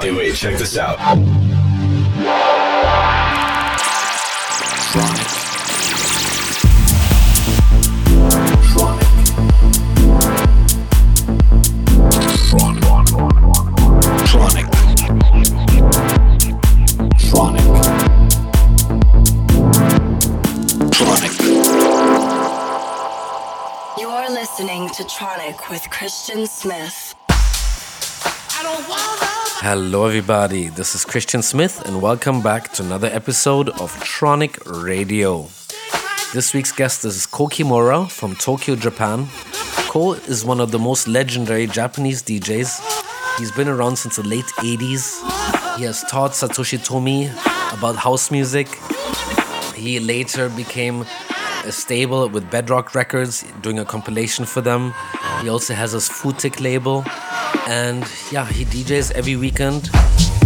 Hey, 0.00 0.10
wait, 0.10 0.34
check 0.34 0.56
this 0.56 0.78
out. 0.78 0.96
Tronic. 14.26 14.66
Tronic. 17.18 17.66
Tronic. 20.90 21.34
You 24.00 24.08
are 24.08 24.30
listening 24.30 24.88
to 24.88 25.02
Tronic 25.04 25.68
with 25.68 25.90
Christian 25.90 26.46
Smith. 26.46 27.14
Hello, 29.64 30.06
everybody. 30.06 30.70
This 30.70 30.96
is 30.96 31.04
Christian 31.04 31.40
Smith, 31.40 31.86
and 31.86 32.02
welcome 32.02 32.42
back 32.42 32.72
to 32.72 32.82
another 32.82 33.06
episode 33.06 33.68
of 33.68 33.94
Tronic 34.02 34.58
Radio. 34.82 35.42
This 36.34 36.52
week's 36.52 36.72
guest 36.72 37.04
is 37.04 37.26
Ko 37.26 37.46
Kimura 37.46 38.10
from 38.10 38.34
Tokyo, 38.34 38.74
Japan. 38.74 39.28
Ko 39.86 40.14
is 40.14 40.44
one 40.44 40.58
of 40.58 40.72
the 40.72 40.80
most 40.80 41.06
legendary 41.06 41.68
Japanese 41.68 42.24
DJs. 42.24 43.38
He's 43.38 43.52
been 43.52 43.68
around 43.68 43.94
since 43.98 44.16
the 44.16 44.24
late 44.24 44.50
80s. 44.58 45.22
He 45.78 45.84
has 45.84 46.02
taught 46.10 46.32
Satoshi 46.32 46.78
Tomiie 46.80 47.30
about 47.72 47.94
house 47.94 48.32
music. 48.32 48.66
He 49.76 50.00
later 50.00 50.48
became 50.48 51.06
a 51.64 51.72
stable 51.72 52.28
with 52.28 52.50
Bedrock 52.50 52.94
Records, 52.94 53.44
doing 53.60 53.78
a 53.78 53.84
compilation 53.84 54.44
for 54.44 54.60
them. 54.60 54.94
He 55.42 55.48
also 55.48 55.74
has 55.74 55.92
his 55.92 56.08
Futic 56.08 56.60
label. 56.60 57.04
And 57.68 58.04
yeah, 58.30 58.46
he 58.46 58.64
DJs 58.64 59.12
every 59.12 59.36
weekend 59.36 59.90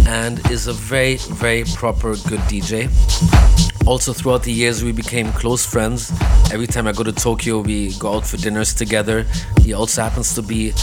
and 0.07 0.39
is 0.51 0.67
a 0.67 0.73
very, 0.73 1.15
very 1.15 1.63
proper 1.63 2.15
good 2.27 2.41
DJ. 2.41 2.89
Also, 3.87 4.11
throughout 4.11 4.43
the 4.43 4.51
years, 4.51 4.83
we 4.83 4.91
became 4.91 5.31
close 5.31 5.65
friends. 5.65 6.11
Every 6.51 6.67
time 6.67 6.87
I 6.87 6.91
go 6.91 7.03
to 7.03 7.13
Tokyo, 7.13 7.61
we 7.61 7.93
go 7.97 8.15
out 8.15 8.27
for 8.27 8.35
dinners 8.35 8.73
together. 8.73 9.25
He 9.61 9.71
also 9.71 10.01
happens 10.01 10.35
to 10.35 10.41
be 10.41 10.73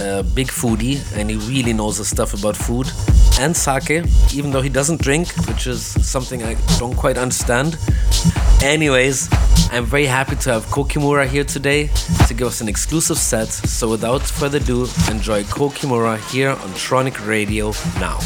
a 0.00 0.24
big 0.34 0.48
foodie 0.48 0.98
and 1.16 1.30
he 1.30 1.36
really 1.36 1.72
knows 1.72 1.98
the 1.98 2.04
stuff 2.04 2.34
about 2.34 2.56
food 2.56 2.90
and 3.38 3.56
sake, 3.56 4.04
even 4.34 4.50
though 4.50 4.60
he 4.60 4.68
doesn't 4.68 5.00
drink, 5.00 5.28
which 5.46 5.68
is 5.68 5.80
something 6.04 6.42
I 6.42 6.56
don't 6.80 6.96
quite 6.96 7.16
understand. 7.16 7.78
Anyways, 8.60 9.28
I'm 9.70 9.84
very 9.84 10.06
happy 10.06 10.34
to 10.34 10.52
have 10.54 10.66
Ko 10.66 10.82
Kimura 10.82 11.28
here 11.28 11.44
today 11.44 11.90
to 12.26 12.34
give 12.34 12.48
us 12.48 12.60
an 12.60 12.68
exclusive 12.68 13.18
set. 13.18 13.50
So, 13.50 13.88
without 13.88 14.22
further 14.22 14.58
ado, 14.58 14.88
enjoy 15.08 15.44
Ko 15.44 15.68
Kimura 15.68 16.18
here 16.32 16.50
on 16.50 16.70
Tronic 16.74 17.24
Radio 17.24 17.70
now. 18.00 18.18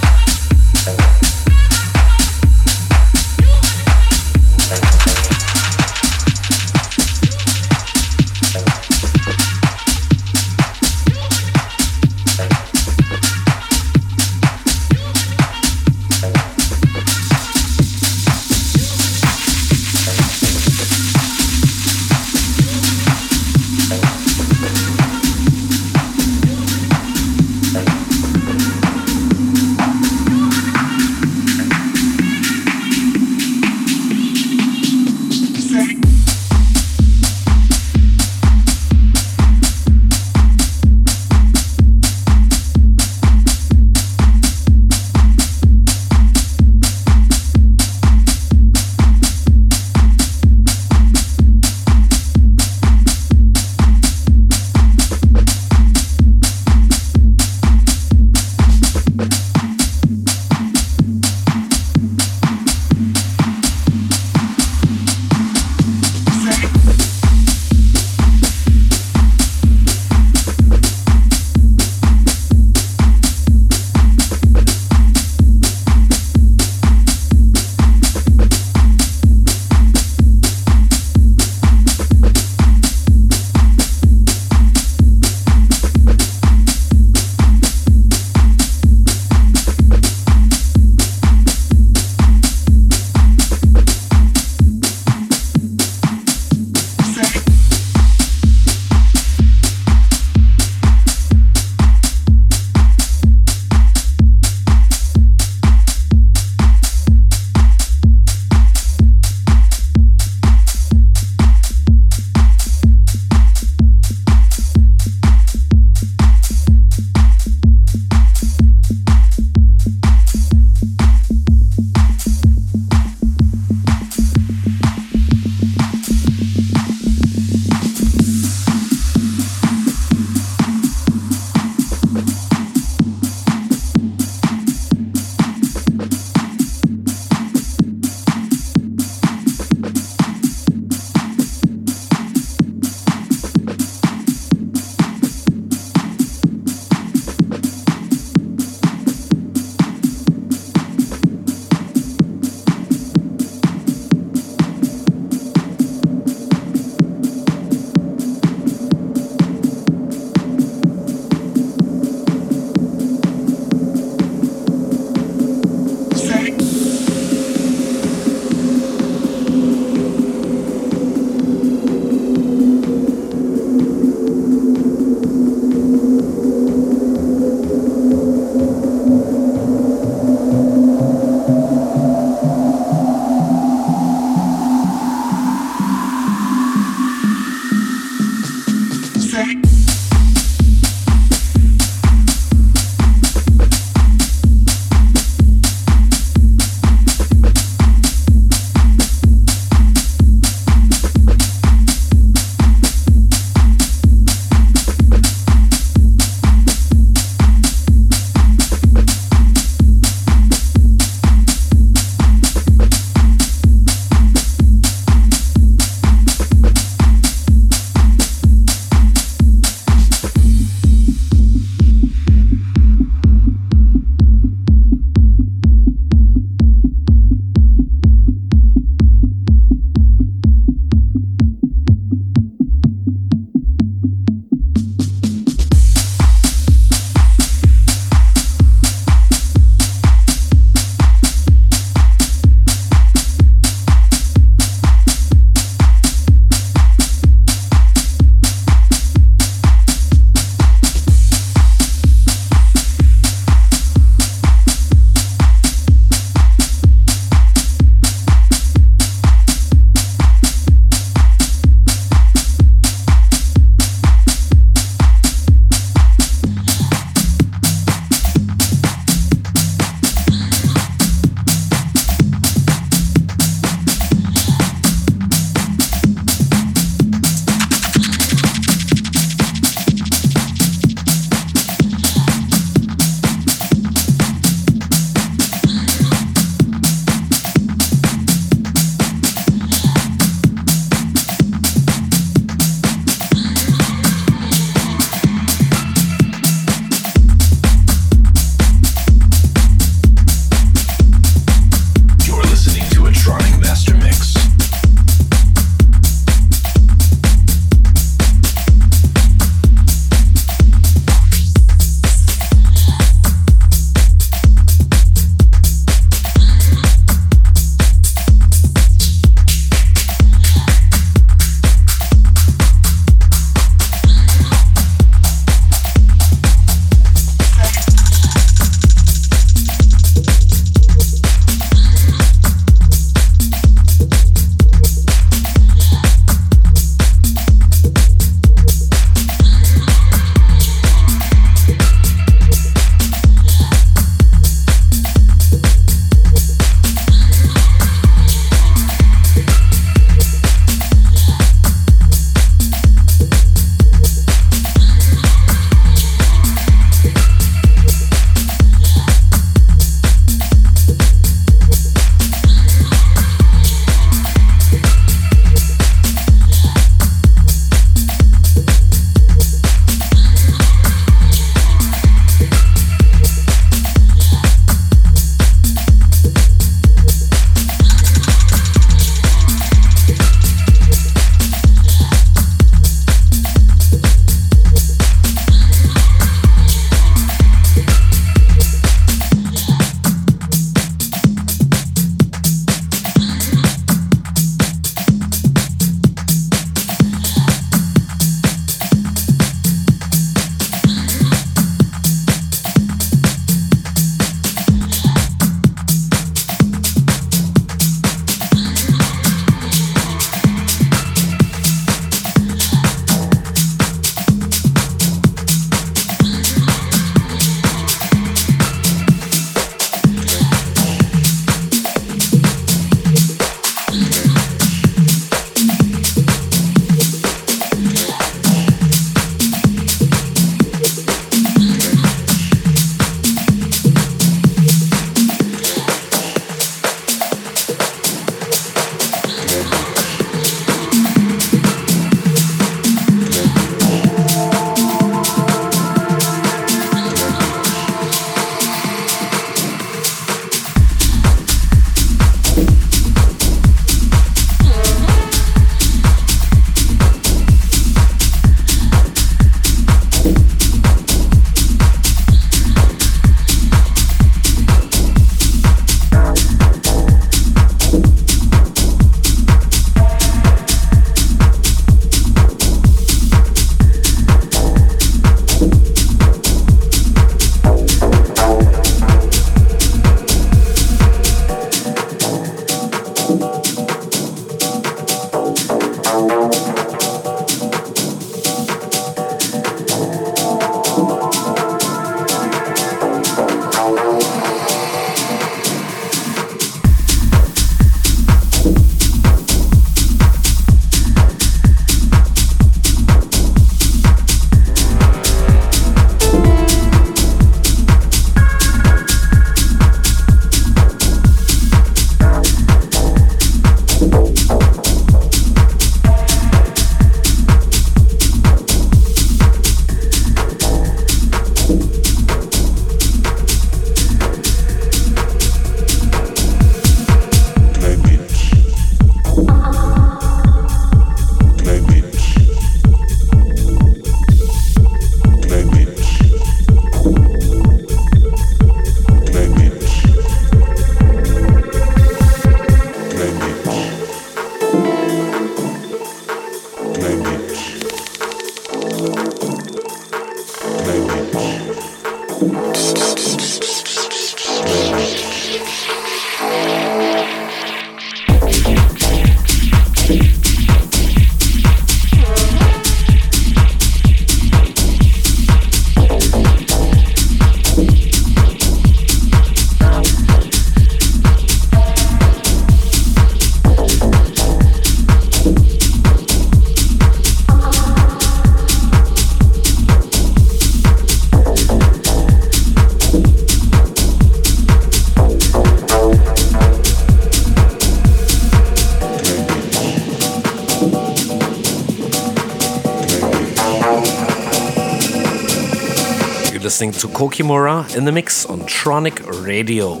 listening 596.74 596.90
to 596.90 597.06
Ko 597.06 597.28
Kimura 597.28 597.96
in 597.96 598.04
the 598.04 598.10
mix 598.10 598.44
on 598.46 598.58
Tronic 598.62 599.22
Radio. 599.46 600.00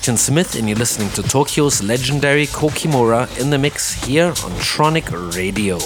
Christian 0.00 0.16
Smith, 0.16 0.54
and 0.54 0.66
you're 0.66 0.78
listening 0.78 1.10
to 1.10 1.22
Tokyo's 1.22 1.82
legendary 1.82 2.46
Ko 2.46 2.68
Kimura 2.68 3.28
in 3.38 3.50
the 3.50 3.58
mix 3.58 3.92
here 3.92 4.28
on 4.28 4.52
Tronic 4.62 5.10
Radio. 5.36 5.76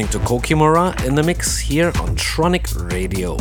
Listening 0.00 0.22
to 0.22 0.26
Ko 0.26 0.38
Kimura 0.38 1.04
in 1.04 1.14
the 1.14 1.22
mix 1.22 1.58
here 1.58 1.88
on 1.88 2.16
Tronic 2.16 2.90
Radio. 2.90 3.36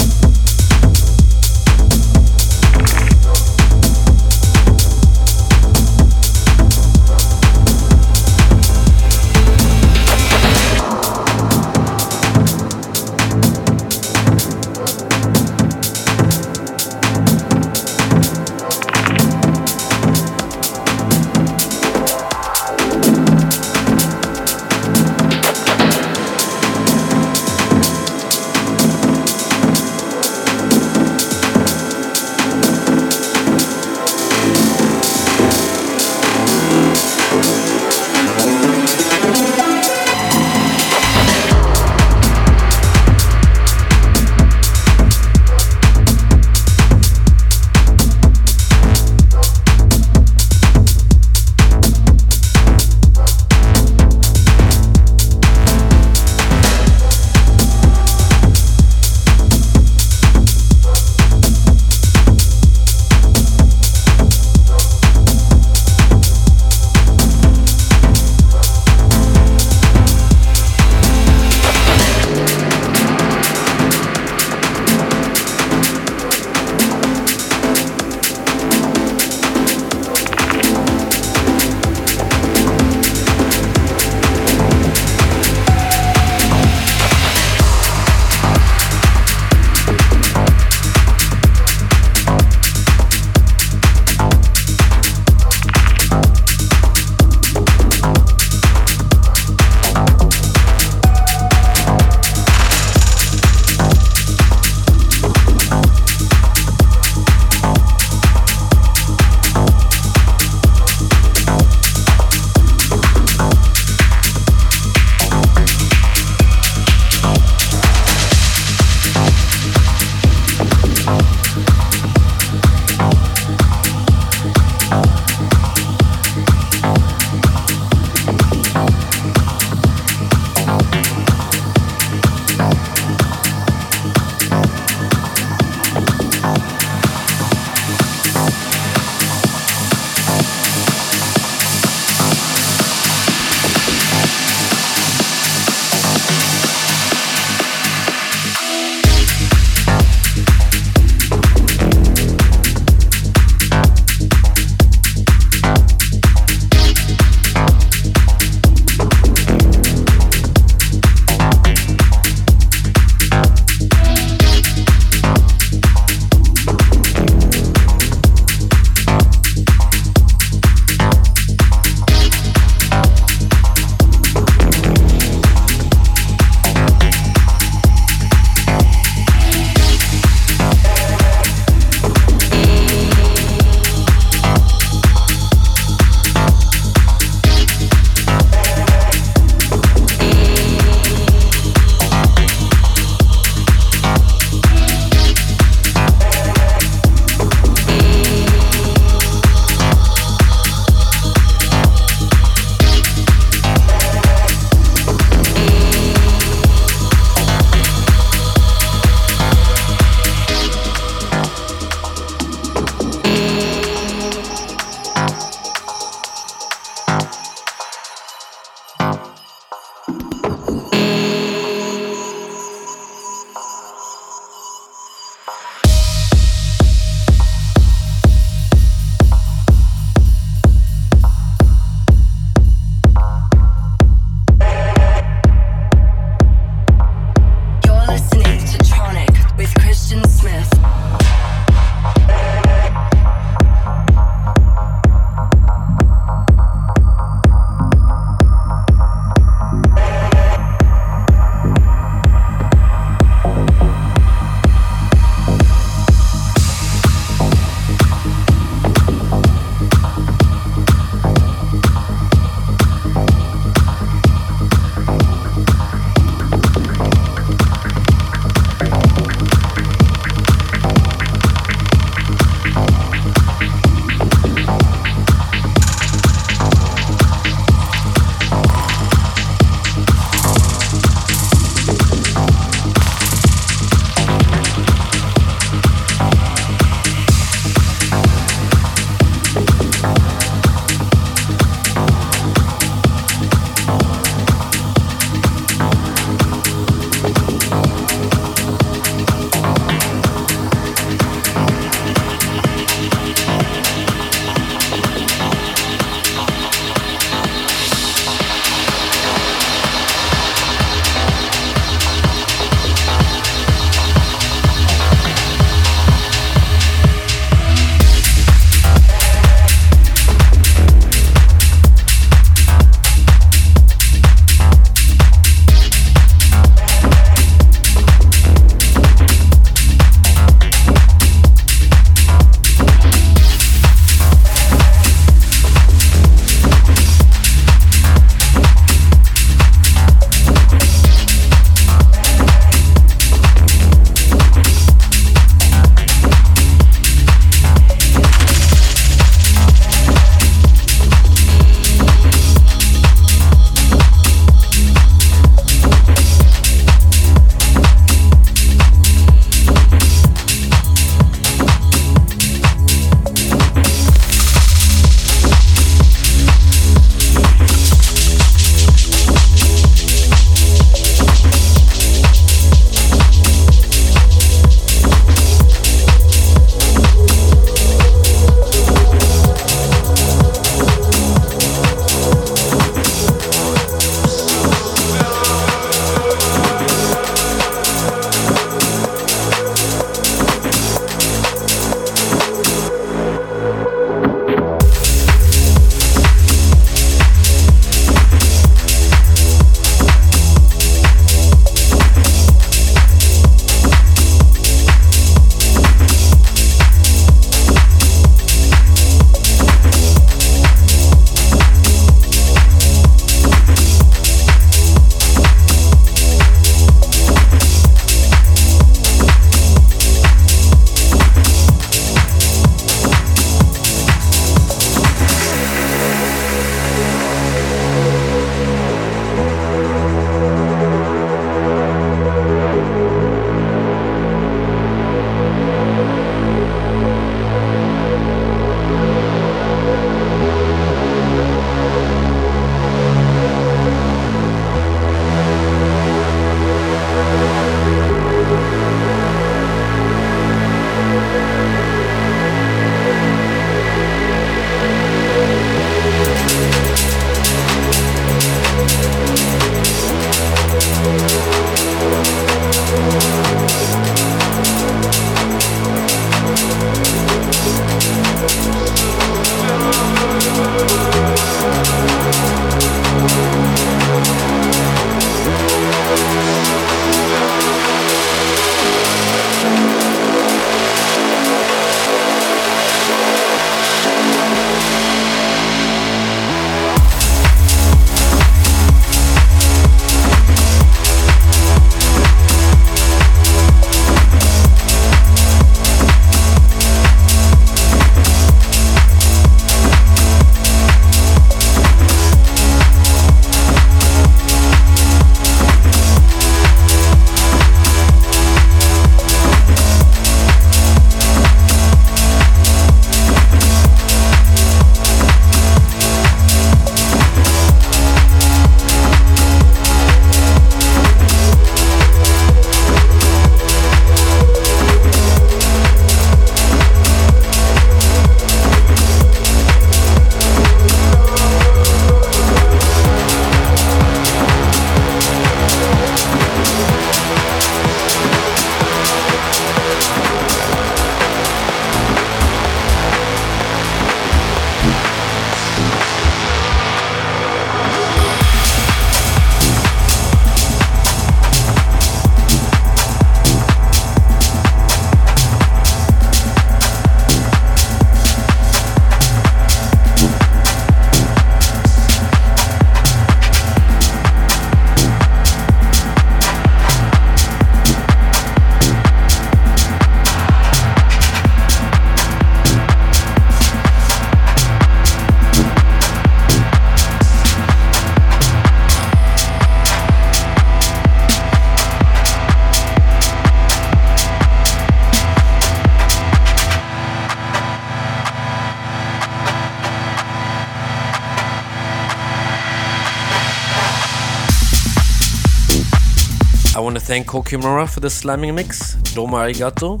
Thank 597.04 597.26
Ko 597.26 597.42
Kimura 597.42 597.86
for 597.86 598.00
the 598.00 598.08
slamming 598.08 598.54
mix. 598.54 598.94
Domo 599.14 599.36
arigato. 599.36 600.00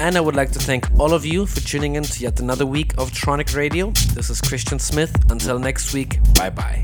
And 0.00 0.16
I 0.16 0.20
would 0.20 0.34
like 0.34 0.50
to 0.50 0.58
thank 0.58 0.84
all 0.98 1.14
of 1.14 1.24
you 1.24 1.46
for 1.46 1.60
tuning 1.60 1.94
in 1.94 2.02
to 2.02 2.20
yet 2.20 2.40
another 2.40 2.66
week 2.66 2.92
of 2.98 3.12
Tronic 3.12 3.54
Radio. 3.54 3.92
This 4.14 4.28
is 4.28 4.40
Christian 4.40 4.80
Smith. 4.80 5.14
Until 5.30 5.60
next 5.60 5.94
week, 5.94 6.18
bye 6.34 6.50
bye. 6.50 6.82